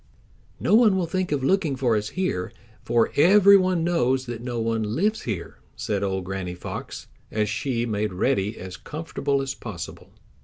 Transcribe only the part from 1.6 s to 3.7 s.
for us here, for every